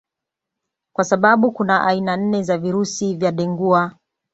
Kwa 0.95 1.03
sababu 1.03 1.51
kuna 1.51 1.83
aina 1.87 2.17
nne 2.17 2.43
za 2.43 2.57
virusi 2.57 3.15
vya 3.15 3.31
Dengua 3.31 3.95